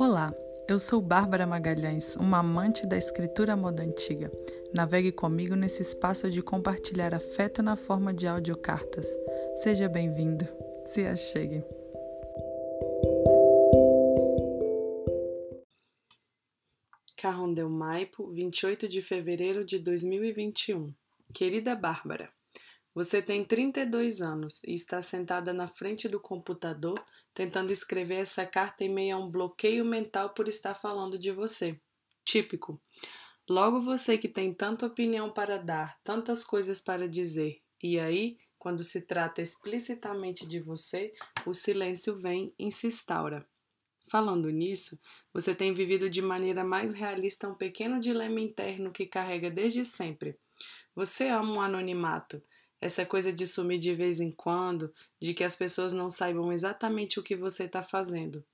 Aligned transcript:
Olá, 0.00 0.32
eu 0.68 0.78
sou 0.78 1.02
Bárbara 1.02 1.44
Magalhães, 1.44 2.14
uma 2.14 2.38
amante 2.38 2.86
da 2.86 2.96
escritura 2.96 3.56
moda 3.56 3.82
antiga. 3.82 4.30
Navegue 4.72 5.10
comigo 5.10 5.56
nesse 5.56 5.82
espaço 5.82 6.30
de 6.30 6.40
compartilhar 6.40 7.12
afeto 7.12 7.64
na 7.64 7.74
forma 7.74 8.14
de 8.14 8.28
audiocartas. 8.28 9.08
Seja 9.56 9.88
bem-vindo. 9.88 10.46
Se 10.84 11.04
achegue. 11.04 11.64
Carrondel 17.16 17.68
Maipo, 17.68 18.30
28 18.30 18.88
de 18.88 19.02
fevereiro 19.02 19.64
de 19.64 19.80
2021. 19.80 20.94
Querida 21.34 21.74
Bárbara, 21.74 22.30
você 22.94 23.20
tem 23.20 23.44
32 23.44 24.22
anos 24.22 24.62
e 24.62 24.74
está 24.74 25.02
sentada 25.02 25.52
na 25.52 25.66
frente 25.66 26.08
do 26.08 26.20
computador 26.20 27.04
tentando 27.38 27.72
escrever 27.72 28.16
essa 28.16 28.44
carta 28.44 28.82
em 28.82 28.92
meio 28.92 29.14
a 29.14 29.20
um 29.20 29.30
bloqueio 29.30 29.84
mental 29.84 30.30
por 30.30 30.48
estar 30.48 30.74
falando 30.74 31.16
de 31.16 31.30
você. 31.30 31.80
Típico. 32.24 32.82
Logo 33.48 33.80
você 33.80 34.18
que 34.18 34.26
tem 34.26 34.52
tanta 34.52 34.86
opinião 34.86 35.30
para 35.30 35.56
dar, 35.56 36.00
tantas 36.02 36.44
coisas 36.44 36.80
para 36.80 37.08
dizer, 37.08 37.62
e 37.80 37.96
aí, 38.00 38.38
quando 38.58 38.82
se 38.82 39.06
trata 39.06 39.40
explicitamente 39.40 40.48
de 40.48 40.58
você, 40.58 41.14
o 41.46 41.54
silêncio 41.54 42.18
vem 42.18 42.52
e 42.58 42.72
se 42.72 42.88
instaura. 42.88 43.48
Falando 44.10 44.50
nisso, 44.50 44.98
você 45.32 45.54
tem 45.54 45.72
vivido 45.72 46.10
de 46.10 46.20
maneira 46.20 46.64
mais 46.64 46.92
realista 46.92 47.48
um 47.48 47.54
pequeno 47.54 48.00
dilema 48.00 48.40
interno 48.40 48.90
que 48.90 49.06
carrega 49.06 49.48
desde 49.48 49.84
sempre. 49.84 50.36
Você 50.92 51.28
ama 51.28 51.52
um 51.52 51.60
anonimato, 51.60 52.42
essa 52.80 53.04
coisa 53.04 53.32
de 53.32 53.46
sumir 53.46 53.78
de 53.78 53.94
vez 53.94 54.20
em 54.20 54.30
quando, 54.30 54.92
de 55.20 55.34
que 55.34 55.44
as 55.44 55.56
pessoas 55.56 55.92
não 55.92 56.08
saibam 56.08 56.52
exatamente 56.52 57.18
o 57.18 57.22
que 57.22 57.34
você 57.34 57.64
está 57.64 57.82
fazendo. 57.82 58.44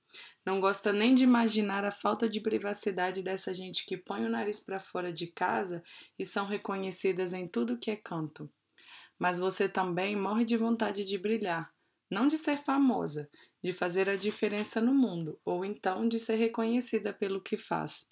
Não 0.45 0.59
gosta 0.59 0.93
nem 0.93 1.13
de 1.13 1.23
imaginar 1.23 1.83
a 1.83 1.91
falta 1.91 2.29
de 2.29 2.39
privacidade 2.39 3.21
dessa 3.21 3.53
gente 3.53 3.85
que 3.85 3.97
põe 3.97 4.25
o 4.25 4.29
nariz 4.29 4.59
para 4.59 4.79
fora 4.79 5.11
de 5.11 5.27
casa 5.27 5.83
e 6.17 6.25
são 6.25 6.45
reconhecidas 6.45 7.33
em 7.33 7.47
tudo 7.47 7.77
que 7.77 7.91
é 7.91 7.95
canto. 7.95 8.49
Mas 9.19 9.39
você 9.39 9.67
também 9.67 10.15
morre 10.15 10.45
de 10.45 10.57
vontade 10.57 11.03
de 11.03 11.17
brilhar, 11.17 11.71
não 12.09 12.27
de 12.27 12.37
ser 12.37 12.57
famosa, 12.57 13.29
de 13.63 13.73
fazer 13.73 14.09
a 14.09 14.15
diferença 14.15 14.79
no 14.79 14.93
mundo, 14.93 15.39
ou 15.43 15.65
então 15.65 16.07
de 16.07 16.19
ser 16.19 16.35
reconhecida 16.35 17.13
pelo 17.13 17.41
que 17.41 17.57
faz. 17.57 18.07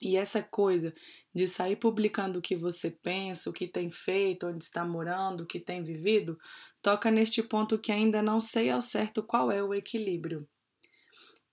E 0.00 0.16
essa 0.16 0.42
coisa 0.42 0.94
de 1.34 1.46
sair 1.46 1.76
publicando 1.76 2.38
o 2.38 2.42
que 2.42 2.56
você 2.56 2.90
pensa, 2.90 3.50
o 3.50 3.52
que 3.52 3.68
tem 3.68 3.90
feito, 3.90 4.46
onde 4.46 4.64
está 4.64 4.84
morando, 4.84 5.42
o 5.42 5.46
que 5.46 5.60
tem 5.60 5.82
vivido, 5.82 6.38
toca 6.80 7.10
neste 7.10 7.42
ponto 7.42 7.78
que 7.78 7.92
ainda 7.92 8.22
não 8.22 8.40
sei 8.40 8.70
ao 8.70 8.80
certo 8.80 9.22
qual 9.22 9.50
é 9.50 9.62
o 9.62 9.74
equilíbrio. 9.74 10.46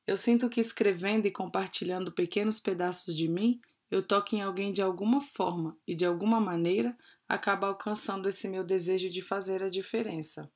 Eu 0.08 0.18
sinto 0.18 0.50
que 0.50 0.60
escrevendo 0.60 1.28
e 1.28 1.32
compartilhando 1.32 2.12
pequenos 2.12 2.60
pedaços 2.60 3.16
de 3.16 3.28
mim, 3.28 3.62
eu 3.92 4.02
toco 4.02 4.36
em 4.36 4.42
alguém 4.42 4.72
de 4.72 4.82
alguma 4.82 5.22
forma 5.22 5.78
e 5.88 5.96
de 5.96 6.06
alguma 6.06 6.40
maneira 6.40 6.98
acaba 7.28 7.68
alcançando 7.68 8.28
esse 8.28 8.48
meu 8.48 8.64
desejo 8.64 9.10
de 9.10 9.22
fazer 9.22 9.62
a 9.62 9.68
diferença. 9.68 10.52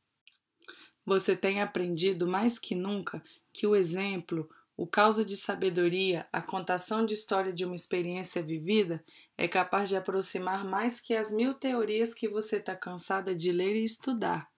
Você 1.05 1.35
tem 1.35 1.61
aprendido 1.61 2.27
mais 2.27 2.57
que 2.57 2.73
nunca 2.73 3.23
que 3.53 3.67
o 3.67 3.75
exemplo, 3.75 4.49
o 4.75 4.87
causa 4.87 5.23
de 5.23 5.37
sabedoria, 5.37 6.27
a 6.31 6.41
contação 6.41 7.05
de 7.05 7.13
história 7.13 7.53
de 7.53 7.63
uma 7.63 7.75
experiência 7.75 8.41
vivida, 8.41 9.03
é 9.37 9.47
capaz 9.47 9.87
de 9.87 9.95
aproximar 9.95 10.65
mais 10.65 10.99
que 10.99 11.13
as 11.13 11.31
mil 11.31 11.53
teorias 11.53 12.13
que 12.13 12.27
você 12.27 12.57
está 12.57 12.75
cansada 12.75 13.35
de 13.35 13.51
ler 13.51 13.75
e 13.75 13.83
estudar. 13.83 14.49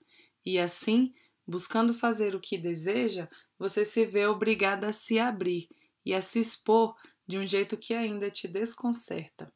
E 0.45 0.58
assim, 0.58 1.13
buscando 1.45 1.93
fazer 1.93 2.33
o 2.33 2.39
que 2.39 2.58
deseja, 2.58 3.27
você 3.59 3.83
se 3.83 4.05
vê 4.05 4.25
obrigada 4.25 4.88
a 4.88 4.93
se 4.93 5.19
abrir 5.19 5.67
e 6.05 6.13
a 6.13 6.21
se 6.21 6.39
expor 6.39 6.95
de 7.27 7.38
um 7.38 7.45
jeito 7.45 7.77
que 7.77 7.93
ainda 7.93 8.30
te 8.30 8.47
desconcerta. 8.47 9.52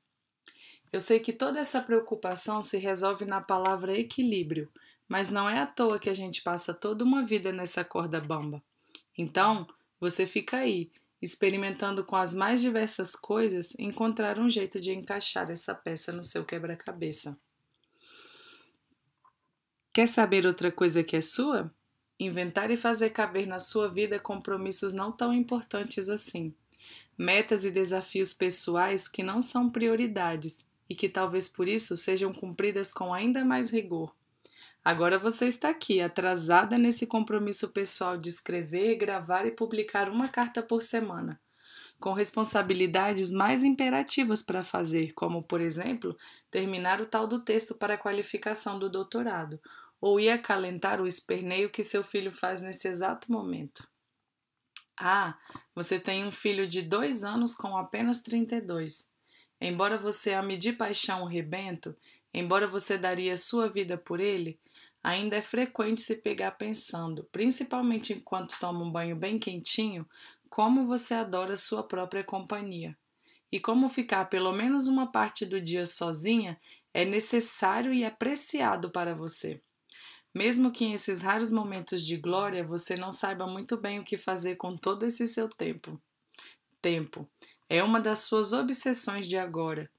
Eu 0.92 1.00
sei 1.00 1.20
que 1.20 1.32
toda 1.32 1.60
essa 1.60 1.82
preocupação 1.82 2.64
se 2.64 2.78
resolve 2.78 3.24
na 3.24 3.40
palavra 3.40 3.98
equilíbrio, 3.98 4.72
mas 5.08 5.30
não 5.30 5.48
é 5.48 5.60
à 5.60 5.68
toa 5.68 6.00
que 6.00 6.10
a 6.10 6.14
gente 6.14 6.42
passa 6.42 6.74
toda 6.74 7.04
uma 7.04 7.24
vida 7.24 7.52
nessa 7.52 7.84
corda 7.84 8.20
bamba. 8.20 8.64
Então, 9.18 9.68
você 10.00 10.26
fica 10.26 10.58
aí, 10.58 10.92
experimentando 11.22 12.04
com 12.04 12.16
as 12.16 12.34
mais 12.34 12.62
diversas 12.62 13.16
coisas, 13.16 13.74
encontrar 13.78 14.40
um 14.40 14.50
jeito 14.50 14.80
de 14.80 14.94
encaixar 14.94 15.52
essa 15.52 15.76
peça 15.76 16.12
no 16.12 16.24
seu 16.24 16.46
quebra-cabeça. 16.46 17.38
Quer 19.94 20.08
saber 20.08 20.46
outra 20.46 20.72
coisa 20.72 21.04
que 21.04 21.16
é 21.16 21.22
sua? 21.22 21.74
Inventar 22.20 22.72
e 22.72 22.78
fazer 22.78 23.10
caber 23.10 23.48
na 23.48 23.60
sua 23.60 23.90
vida 23.90 24.20
compromissos 24.20 24.94
não 24.94 25.12
tão 25.12 25.34
importantes 25.34 26.10
assim. 26.10 26.54
Metas 27.18 27.66
e 27.66 27.72
desafios 27.72 28.34
pessoais 28.34 29.08
que 29.08 29.24
não 29.24 29.42
são 29.42 29.70
prioridades 29.70 30.66
e 30.90 30.96
que 30.96 31.10
talvez 31.10 31.48
por 31.50 31.68
isso 31.68 31.98
sejam 31.98 32.34
cumpridas 32.34 32.94
com 32.94 33.14
ainda 33.14 33.44
mais 33.44 33.70
rigor. 33.70 34.16
Agora 34.84 35.20
você 35.20 35.48
está 35.48 35.70
aqui, 35.70 36.02
atrasada 36.02 36.78
nesse 36.78 37.06
compromisso 37.06 37.72
pessoal 37.74 38.18
de 38.18 38.30
escrever, 38.30 38.96
gravar 38.96 39.46
e 39.46 39.52
publicar 39.52 40.10
uma 40.10 40.30
carta 40.30 40.64
por 40.64 40.82
semana, 40.82 41.40
com 42.00 42.14
responsabilidades 42.14 43.32
mais 43.32 43.64
imperativas 43.64 44.42
para 44.42 44.64
fazer, 44.64 45.14
como, 45.14 45.44
por 45.44 45.60
exemplo, 45.60 46.18
terminar 46.50 47.02
o 47.02 47.06
tal 47.06 47.28
do 47.28 47.44
texto 47.44 47.76
para 47.76 47.96
a 47.96 47.98
qualificação 47.98 48.80
do 48.80 48.90
doutorado, 48.90 49.60
ou 50.00 50.20
ir 50.20 50.30
acalentar 50.30 51.02
o 51.02 51.08
esperneio 51.08 51.70
que 51.70 51.84
seu 51.84 52.04
filho 52.04 52.32
faz 52.32 52.62
nesse 52.62 52.88
exato 52.88 53.32
momento. 53.32 53.86
Ah, 54.98 55.38
você 55.76 56.00
tem 56.00 56.26
um 56.26 56.32
filho 56.32 56.68
de 56.68 56.82
dois 56.82 57.24
anos 57.24 57.54
com 57.54 57.76
apenas 57.78 58.22
32. 58.22 59.10
Embora 59.62 59.98
você 59.98 60.34
ame 60.34 60.58
de 60.58 60.72
paixão 60.72 61.24
o 61.24 61.28
rebento, 61.28 61.96
embora 62.34 62.68
você 62.68 62.98
daria 62.98 63.36
sua 63.36 63.68
vida 63.68 63.98
por 63.98 64.20
ele, 64.20 64.58
ainda 65.04 65.36
é 65.36 65.42
frequente 65.42 66.02
se 66.02 66.16
pegar 66.16 66.52
pensando, 66.52 67.28
principalmente 67.32 68.14
enquanto 68.14 68.58
toma 68.60 68.84
um 68.84 68.92
banho 68.92 69.16
bem 69.16 69.38
quentinho, 69.38 70.08
como 70.50 70.86
você 70.86 71.14
adora 71.14 71.58
sua 71.58 71.84
própria 71.84 72.24
companhia. 72.24 72.98
E 73.52 73.60
como 73.60 73.90
ficar 73.90 74.26
pelo 74.26 74.54
menos 74.54 74.88
uma 74.88 75.12
parte 75.12 75.46
do 75.46 75.60
dia 75.60 75.86
sozinha 75.86 76.60
é 76.94 77.04
necessário 77.04 77.94
e 77.94 78.06
apreciado 78.06 78.90
para 78.92 79.16
você. 79.16 79.62
Mesmo 80.34 80.72
que 80.72 80.86
em 80.86 80.94
esses 80.94 81.22
raros 81.22 81.52
momentos 81.52 82.06
de 82.06 82.16
glória 82.16 82.64
você 82.64 82.96
não 82.96 83.12
saiba 83.12 83.48
muito 83.48 83.76
bem 83.76 84.00
o 84.00 84.04
que 84.04 84.18
fazer 84.18 84.56
com 84.56 84.78
todo 84.78 85.06
esse 85.06 85.26
seu 85.28 85.50
tempo. 85.50 86.00
Tempo 86.82 87.28
é 87.70 87.84
uma 87.84 88.02
das 88.02 88.20
suas 88.22 88.52
obsessões 88.52 89.28
de 89.28 89.38
agora 89.38 89.90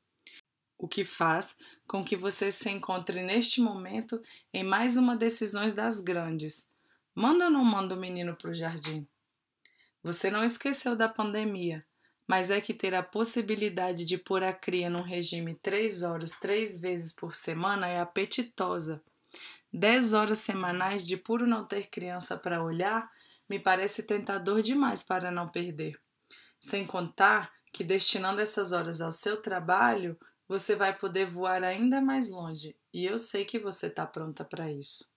o 0.80 0.88
que 0.88 1.04
faz 1.04 1.56
com 1.86 2.02
que 2.02 2.16
você 2.16 2.50
se 2.50 2.70
encontre 2.70 3.22
neste 3.22 3.60
momento 3.60 4.20
em 4.52 4.64
mais 4.64 4.96
uma 4.96 5.14
decisões 5.14 5.74
das 5.74 6.00
grandes. 6.00 6.68
Manda 7.14 7.44
ou 7.44 7.50
não 7.50 7.64
manda 7.64 7.94
o 7.94 8.00
menino 8.00 8.34
para 8.34 8.50
o 8.50 8.54
jardim? 8.54 9.06
Você 10.02 10.30
não 10.30 10.42
esqueceu 10.42 10.96
da 10.96 11.08
pandemia, 11.08 11.84
mas 12.26 12.50
é 12.50 12.60
que 12.60 12.72
ter 12.72 12.94
a 12.94 13.02
possibilidade 13.02 14.06
de 14.06 14.16
pôr 14.16 14.42
a 14.42 14.52
cria 14.52 14.88
num 14.88 15.02
regime 15.02 15.54
três 15.56 16.02
horas, 16.02 16.30
três 16.32 16.78
vezes 16.78 17.12
por 17.12 17.34
semana 17.34 17.86
é 17.86 18.00
apetitosa. 18.00 19.02
Dez 19.70 20.14
horas 20.14 20.38
semanais 20.38 21.06
de 21.06 21.16
puro 21.16 21.46
não 21.46 21.64
ter 21.64 21.88
criança 21.88 22.38
para 22.38 22.62
olhar 22.62 23.10
me 23.48 23.58
parece 23.58 24.02
tentador 24.02 24.62
demais 24.62 25.02
para 25.02 25.30
não 25.30 25.48
perder. 25.48 26.00
Sem 26.58 26.86
contar 26.86 27.52
que 27.72 27.84
destinando 27.84 28.40
essas 28.40 28.72
horas 28.72 29.00
ao 29.00 29.12
seu 29.12 29.40
trabalho, 29.40 30.18
você 30.48 30.74
vai 30.74 30.96
poder 30.96 31.26
voar 31.26 31.62
ainda 31.62 32.00
mais 32.00 32.28
longe 32.28 32.76
e 32.92 33.04
eu 33.04 33.18
sei 33.18 33.44
que 33.44 33.58
você 33.58 33.86
está 33.86 34.04
pronta 34.04 34.44
para 34.44 34.70
isso. 34.70 35.12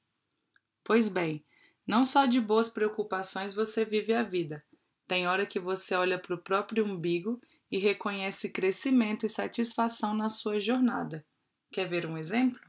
Pois 0.84 1.10
bem, 1.10 1.44
não 1.88 2.06
só 2.06 2.26
de 2.26 2.40
boas 2.40 2.70
preocupações 2.70 3.54
você 3.54 3.84
vive 3.84 4.14
a 4.14 4.24
vida. 4.24 4.64
Tem 5.08 5.28
hora 5.28 5.46
que 5.46 5.60
você 5.60 5.96
olha 5.96 6.20
para 6.20 6.36
o 6.36 6.42
próprio 6.42 6.86
umbigo 6.86 7.42
e 7.72 7.78
reconhece 7.78 8.50
crescimento 8.50 9.26
e 9.26 9.30
satisfação 9.30 10.14
na 10.14 10.30
sua 10.30 10.60
jornada. 10.60 11.26
Quer 11.72 11.88
ver 11.88 12.06
um 12.06 12.18
exemplo? 12.18 12.60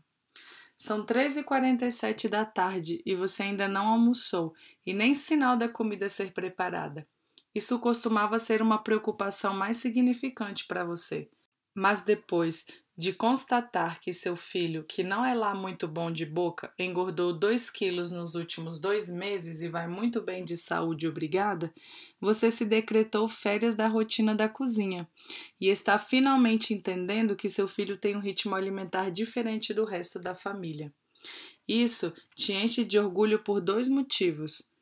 São 0.77 1.05
13h47 1.05 2.29
da 2.29 2.45
tarde 2.45 3.03
e 3.07 3.15
você 3.15 3.45
ainda 3.45 3.69
não 3.69 3.87
almoçou 3.87 4.55
e 4.85 4.93
nem 4.93 5.15
sinal 5.15 5.57
da 5.57 5.69
comida 5.69 6.09
ser 6.09 6.33
preparada. 6.33 7.07
Isso 7.55 7.79
costumava 7.79 8.39
ser 8.39 8.61
uma 8.61 8.79
preocupação 8.79 9.55
mais 9.55 9.77
significante 9.77 10.67
para 10.67 10.85
você. 10.85 11.31
Mas 11.75 12.03
depois 12.03 12.67
de 12.97 13.13
constatar 13.13 14.01
que 14.01 14.13
seu 14.13 14.37
filho, 14.37 14.85
que 14.85 15.03
não 15.03 15.25
é 15.25 15.35
lá 15.35 15.53
muito 15.53 15.89
bom 15.89 16.13
de 16.13 16.25
boca, 16.25 16.73
engordou 16.79 17.37
2 17.37 17.69
quilos 17.69 18.13
nos 18.13 18.37
últimos 18.37 18.79
dois 18.79 19.09
meses 19.09 19.63
e 19.63 19.69
vai 19.69 19.89
muito 19.89 20.21
bem 20.23 20.45
de 20.45 20.57
saúde, 20.57 21.09
obrigada, 21.09 21.75
você 22.21 22.53
se 22.53 22.65
decretou 22.65 23.29
férias 23.29 23.75
da 23.75 23.89
rotina 23.89 24.35
da 24.35 24.49
cozinha 24.49 25.09
e 25.61 25.69
está 25.69 25.99
finalmente 25.99 26.73
entendendo 26.73 27.35
que 27.35 27.49
seu 27.49 27.67
filho 27.67 27.99
tem 27.99 28.17
um 28.17 28.21
ritmo 28.21 28.55
alimentar 28.55 29.11
diferente 29.11 29.75
do 29.75 29.85
resto 29.85 30.21
da 30.21 30.35
família. 30.35 30.95
Isso 31.67 32.15
te 32.37 32.53
enche 32.53 32.85
de 32.85 32.99
orgulho 32.99 33.43
por 33.43 33.61
dois 33.61 33.89
motivos. 33.89 34.73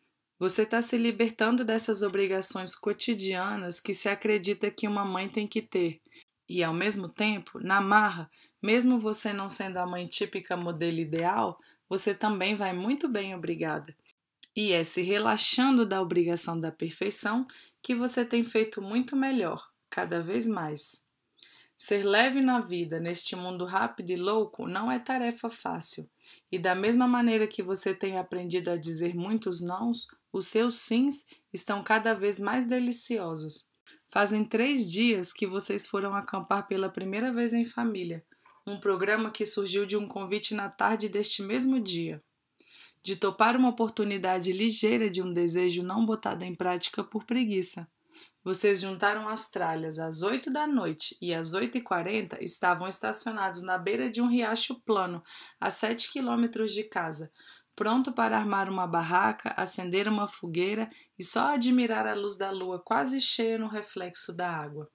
Você 0.43 0.63
está 0.63 0.83
se 0.83 0.99
libertando 0.99 1.65
dessas 1.65 2.03
obrigações 2.03 2.75
cotidianas 2.75 3.79
que 3.79 3.95
se 3.95 4.09
acredita 4.09 4.73
que 4.73 4.89
uma 4.89 5.05
mãe 5.05 5.29
tem 5.29 5.47
que 5.47 5.63
ter. 5.63 6.01
E, 6.49 6.65
ao 6.65 6.75
mesmo 6.75 7.09
tempo, 7.09 7.61
na 7.61 7.81
marra, 7.81 8.29
mesmo 8.61 8.99
você 8.99 9.33
não 9.33 9.49
sendo 9.49 9.77
a 9.77 9.87
mãe 9.87 10.05
típica 10.05 10.57
modelo 10.57 10.99
ideal, 10.99 11.61
você 11.89 12.13
também 12.13 12.57
vai 12.57 12.73
muito 12.73 13.09
bem, 13.09 13.37
obrigada. 13.37 13.97
E 14.57 14.73
é 14.73 14.83
se 14.83 15.01
relaxando 15.01 15.87
da 15.87 16.03
obrigação 16.03 16.59
da 16.59 16.73
perfeição 16.73 17.47
que 17.81 17.95
você 17.95 18.25
tem 18.25 18.43
feito 18.43 18.83
muito 18.83 19.15
melhor, 19.15 19.71
cada 19.89 20.21
vez 20.21 20.45
mais. 20.45 21.05
Ser 21.77 22.03
leve 22.03 22.41
na 22.41 22.59
vida, 22.59 22.99
neste 22.99 23.37
mundo 23.37 23.65
rápido 23.65 24.11
e 24.11 24.17
louco, 24.17 24.67
não 24.67 24.91
é 24.91 24.99
tarefa 24.99 25.49
fácil. 25.49 26.11
E 26.51 26.59
da 26.59 26.75
mesma 26.75 27.07
maneira 27.07 27.47
que 27.47 27.63
você 27.63 27.95
tem 27.95 28.19
aprendido 28.19 28.71
a 28.71 28.77
dizer 28.77 29.15
muitos 29.15 29.61
nãos, 29.61 30.09
os 30.33 30.49
seus 30.49 30.79
sims 30.79 31.25
estão 31.53 31.83
cada 31.83 32.15
vez 32.15 32.41
mais 32.41 32.65
deliciosos. 32.65 33.71
Fazem 34.07 34.45
três 34.45 34.91
dias 34.91 35.33
que 35.33 35.47
vocês 35.47 35.87
foram 35.87 36.15
acampar 36.15 36.67
pela 36.67 36.89
primeira 36.89 37.33
vez 37.33 37.53
em 37.53 37.65
família, 37.65 38.25
um 38.67 38.79
programa 38.79 39.31
que 39.31 39.45
surgiu 39.45 39.85
de 39.85 39.97
um 39.97 40.07
convite 40.07 40.55
na 40.55 40.69
tarde 40.69 41.09
deste 41.09 41.43
mesmo 41.43 41.81
dia. 41.81 42.23
De 43.03 43.17
topar 43.17 43.57
uma 43.57 43.71
oportunidade 43.71 44.53
ligeira 44.53 45.11
de 45.11 45.23
um 45.23 45.33
desejo 45.33 45.83
não 45.83 46.07
botado 46.07 46.45
em 46.45 46.55
prática 46.55 47.03
por 47.03 47.25
preguiça. 47.25 47.89
Vocês 48.45 48.81
juntaram 48.81 49.29
as 49.29 49.49
tralhas 49.49 49.99
às 49.99 50.23
oito 50.23 50.53
da 50.53 50.67
noite 50.67 51.17
e 51.21 51.33
às 51.33 51.55
oito 51.55 51.79
e 51.79 51.81
quarenta 51.81 52.43
estavam 52.43 52.89
estacionados 52.89 53.63
na 53.63 53.79
beira 53.79 54.11
de 54.11 54.21
um 54.21 54.27
riacho 54.27 54.81
plano, 54.83 55.23
a 55.61 55.71
sete 55.71 56.11
quilômetros 56.11 56.73
de 56.73 56.83
casa, 56.85 57.33
pronto 57.75 58.13
para 58.13 58.37
armar 58.37 58.69
uma 58.69 58.87
barraca, 58.87 59.55
acender 59.57 60.07
uma 60.09 60.29
fogueira 60.29 60.91
e 61.19 61.25
só 61.25 61.55
admirar 61.55 62.07
a 62.07 62.15
luz 62.15 62.37
da 62.37 62.51
lua 62.51 62.79
quase 62.79 63.21
cheia 63.21 63.59
no 63.59 63.69
reflexo 63.69 64.33
da 64.33 64.51
água. 64.51 64.91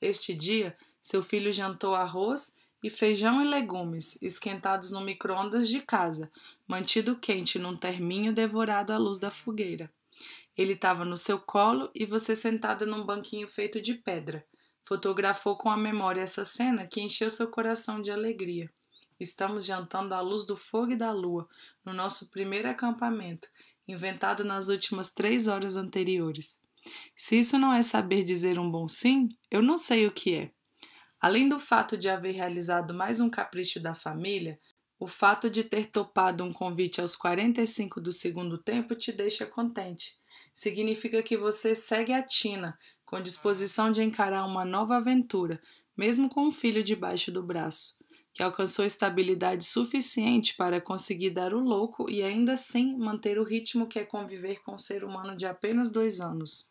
Este 0.00 0.34
dia, 0.34 0.76
seu 1.00 1.22
filho 1.22 1.52
jantou 1.52 1.94
arroz 1.94 2.56
e 2.82 2.90
feijão 2.90 3.42
e 3.42 3.48
legumes, 3.48 4.18
esquentados 4.20 4.90
no 4.90 5.00
micro-ondas 5.00 5.68
de 5.68 5.80
casa, 5.80 6.30
mantido 6.66 7.16
quente 7.16 7.58
num 7.58 7.76
terminho 7.76 8.32
devorado 8.32 8.92
à 8.92 8.98
luz 8.98 9.18
da 9.18 9.30
fogueira. 9.30 9.90
Ele 10.56 10.72
estava 10.72 11.04
no 11.04 11.18
seu 11.18 11.38
colo 11.38 11.90
e 11.94 12.06
você 12.06 12.34
sentada 12.34 12.86
num 12.86 13.04
banquinho 13.04 13.46
feito 13.46 13.80
de 13.80 13.94
pedra. 13.94 14.44
Fotografou 14.84 15.56
com 15.56 15.68
a 15.68 15.76
memória 15.76 16.20
essa 16.20 16.44
cena 16.44 16.86
que 16.86 17.00
encheu 17.00 17.28
seu 17.28 17.50
coração 17.50 18.00
de 18.00 18.10
alegria. 18.10 18.70
Estamos 19.18 19.64
jantando 19.64 20.14
à 20.14 20.20
luz 20.20 20.44
do 20.44 20.56
fogo 20.56 20.92
e 20.92 20.96
da 20.96 21.12
lua, 21.12 21.48
no 21.84 21.92
nosso 21.92 22.30
primeiro 22.30 22.68
acampamento, 22.68 23.48
inventado 23.88 24.44
nas 24.44 24.68
últimas 24.68 25.10
três 25.10 25.48
horas 25.48 25.76
anteriores. 25.76 26.62
Se 27.16 27.38
isso 27.38 27.58
não 27.58 27.72
é 27.72 27.82
saber 27.82 28.22
dizer 28.22 28.58
um 28.58 28.70
bom 28.70 28.88
sim, 28.88 29.28
eu 29.50 29.62
não 29.62 29.78
sei 29.78 30.06
o 30.06 30.12
que 30.12 30.34
é. 30.34 30.50
Além 31.20 31.48
do 31.48 31.58
fato 31.58 31.96
de 31.96 32.08
haver 32.08 32.34
realizado 32.34 32.92
mais 32.92 33.20
um 33.20 33.30
capricho 33.30 33.80
da 33.80 33.94
família, 33.94 34.60
o 34.98 35.06
fato 35.06 35.50
de 35.50 35.64
ter 35.64 35.86
topado 35.90 36.44
um 36.44 36.52
convite 36.52 37.00
aos 37.00 37.16
45 37.16 38.00
do 38.00 38.12
segundo 38.12 38.58
tempo 38.58 38.94
te 38.94 39.12
deixa 39.12 39.46
contente 39.46 40.16
significa 40.52 41.22
que 41.22 41.36
você 41.36 41.74
segue 41.74 42.12
a 42.12 42.22
Tina, 42.22 42.78
com 43.04 43.20
disposição 43.20 43.92
de 43.92 44.02
encarar 44.02 44.44
uma 44.46 44.64
nova 44.64 44.96
aventura, 44.96 45.60
mesmo 45.96 46.28
com 46.28 46.46
um 46.46 46.52
filho 46.52 46.82
debaixo 46.82 47.30
do 47.30 47.42
braço, 47.42 48.02
que 48.36 48.42
alcançou 48.42 48.84
estabilidade 48.84 49.64
suficiente 49.64 50.54
para 50.56 50.78
conseguir 50.78 51.30
dar 51.30 51.54
o 51.54 51.58
louco 51.58 52.10
e 52.10 52.22
ainda 52.22 52.52
assim 52.52 52.94
manter 52.94 53.38
o 53.38 53.42
ritmo 53.44 53.86
que 53.86 53.98
é 53.98 54.04
conviver 54.04 54.60
com 54.62 54.74
um 54.74 54.78
ser 54.78 55.04
humano 55.04 55.34
de 55.34 55.46
apenas 55.46 55.90
dois 55.90 56.20
anos. 56.20 56.70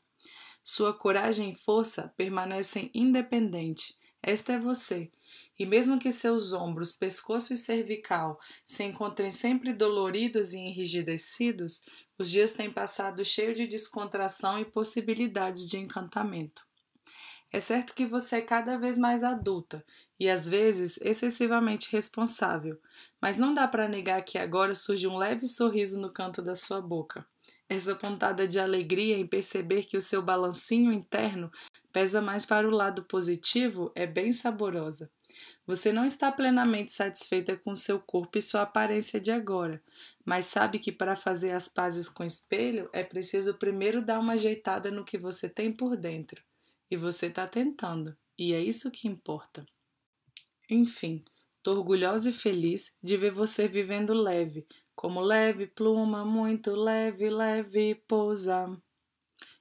Sua 0.64 0.94
coragem 0.94 1.50
e 1.50 1.56
força 1.56 2.14
permanecem 2.16 2.92
independentes. 2.94 3.98
Esta 4.22 4.54
é 4.54 4.60
você. 4.60 5.12
E 5.58 5.66
mesmo 5.66 5.98
que 5.98 6.12
seus 6.12 6.54
ombros, 6.54 6.92
pescoço 6.92 7.52
e 7.52 7.58
cervical 7.58 8.40
se 8.64 8.84
encontrem 8.84 9.32
sempre 9.32 9.74
doloridos 9.74 10.54
e 10.54 10.60
enrijecidos, 10.60 11.84
os 12.16 12.30
dias 12.30 12.54
têm 12.54 12.72
passado 12.72 13.26
cheios 13.26 13.58
de 13.58 13.66
descontração 13.66 14.60
e 14.60 14.66
possibilidades 14.66 15.68
de 15.68 15.78
encantamento. 15.78 16.62
É 17.56 17.60
certo 17.62 17.96
que 17.96 18.06
você 18.06 18.36
é 18.36 18.42
cada 18.42 18.78
vez 18.78 18.98
mais 18.98 19.24
adulta 19.24 19.82
e 20.20 20.30
às 20.30 20.46
vezes 20.46 21.00
excessivamente 21.02 21.90
responsável, 21.90 22.78
mas 23.22 23.38
não 23.38 23.54
dá 23.54 23.66
para 23.66 23.88
negar 23.88 24.22
que 24.24 24.38
agora 24.38 24.76
surge 24.76 25.08
um 25.08 25.16
leve 25.16 25.48
sorriso 25.48 25.98
no 26.02 26.12
canto 26.12 26.42
da 26.42 26.54
sua 26.54 26.82
boca. 26.82 27.26
Essa 27.70 27.96
pontada 27.96 28.46
de 28.46 28.60
alegria 28.60 29.18
em 29.18 29.26
perceber 29.26 29.84
que 29.84 29.96
o 29.96 30.02
seu 30.02 30.22
balancinho 30.22 30.92
interno 30.92 31.50
pesa 31.94 32.22
mais 32.22 32.46
para 32.46 32.68
o 32.68 32.72
lado 32.72 33.06
positivo 33.06 33.90
é 33.96 34.06
bem 34.06 34.34
saborosa. 34.34 35.10
Você 35.66 35.94
não 35.94 36.04
está 36.04 36.30
plenamente 36.34 36.92
satisfeita 36.92 37.56
com 37.56 37.74
seu 37.74 38.02
corpo 38.02 38.38
e 38.38 38.42
sua 38.42 38.64
aparência 38.64 39.18
de 39.18 39.32
agora, 39.32 39.82
mas 40.26 40.48
sabe 40.48 40.78
que 40.78 40.92
para 40.92 41.16
fazer 41.16 41.52
as 41.52 41.70
pazes 41.70 42.10
com 42.10 42.24
o 42.24 42.26
espelho 42.26 42.90
é 42.92 43.02
preciso 43.02 43.54
primeiro 43.54 44.02
dar 44.02 44.20
uma 44.20 44.34
ajeitada 44.34 44.92
no 44.92 45.06
que 45.06 45.18
você 45.18 45.48
tem 45.48 45.72
por 45.72 45.96
dentro. 45.96 46.44
E 46.90 46.98
você 46.98 47.28
está 47.28 47.48
tentando, 47.48 48.16
e 48.38 48.54
é 48.54 48.62
isso 48.62 48.92
que 48.92 49.08
importa. 49.08 49.66
Enfim, 50.70 51.24
estou 51.58 51.78
orgulhosa 51.78 52.30
e 52.30 52.34
feliz 52.34 52.98
de 53.02 53.18
ver 53.18 53.32
você 53.32 53.68
vivendo 53.68 54.14
leve, 54.14 54.68
como 54.96 55.20
leve 55.22 55.68
pluma, 55.68 56.24
muito 56.24 56.72
leve, 56.76 57.30
leve 57.30 57.96
pousa. 58.08 58.68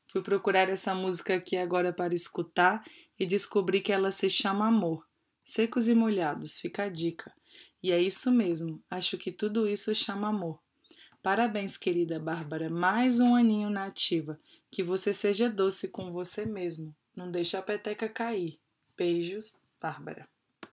Fui 0.06 0.22
procurar 0.22 0.68
essa 0.68 0.94
música 0.94 1.34
aqui 1.34 1.56
agora 1.56 1.92
para 1.92 2.14
escutar 2.14 2.84
e 3.18 3.26
descobri 3.26 3.80
que 3.80 3.92
ela 3.92 4.10
se 4.10 4.30
chama 4.30 4.68
Amor. 4.68 5.06
Secos 5.42 5.88
e 5.88 5.94
molhados, 5.94 6.58
fica 6.58 6.84
a 6.84 6.88
dica. 6.88 7.30
E 7.84 7.92
é 7.92 8.00
isso 8.00 8.32
mesmo, 8.32 8.82
acho 8.88 9.18
que 9.18 9.30
tudo 9.30 9.68
isso 9.68 9.94
chama 9.94 10.28
amor. 10.28 10.58
Parabéns, 11.22 11.76
querida 11.76 12.18
Bárbara, 12.18 12.70
mais 12.70 13.20
um 13.20 13.34
aninho 13.34 13.68
na 13.68 13.84
ativa. 13.84 14.40
Que 14.70 14.82
você 14.82 15.12
seja 15.12 15.50
doce 15.50 15.90
com 15.90 16.10
você 16.10 16.46
mesmo. 16.46 16.96
Não 17.14 17.30
deixe 17.30 17.56
a 17.56 17.62
peteca 17.62 18.08
cair. 18.08 18.58
Beijos, 18.96 19.62
Bárbara. 19.80 20.33